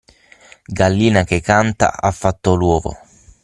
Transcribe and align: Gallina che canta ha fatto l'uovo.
Gallina 0.71 1.23
che 1.23 1.41
canta 1.41 1.93
ha 1.95 2.09
fatto 2.09 2.55
l'uovo. 2.55 2.97